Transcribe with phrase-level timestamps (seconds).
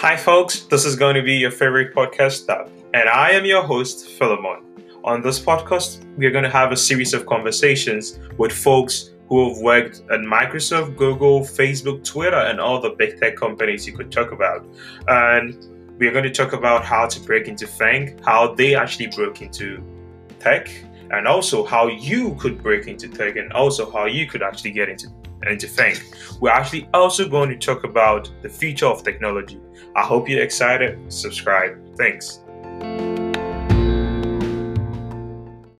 [0.00, 0.60] Hi, folks.
[0.60, 4.62] This is going to be your favorite podcast stop, and I am your host, Philemon.
[5.04, 9.50] On this podcast, we are going to have a series of conversations with folks who
[9.50, 14.10] have worked at Microsoft, Google, Facebook, Twitter, and all the big tech companies you could
[14.10, 14.66] talk about.
[15.06, 15.54] And
[15.98, 19.84] we're going to talk about how to break into FANG, how they actually broke into
[20.38, 20.70] tech,
[21.10, 24.88] and also how you could break into tech, and also how you could actually get
[24.88, 25.08] into
[25.48, 25.96] into FANG.
[26.40, 29.60] We're actually also going to talk about the future of technology.
[29.96, 31.12] I hope you're excited.
[31.12, 31.96] Subscribe.
[31.96, 32.40] Thanks.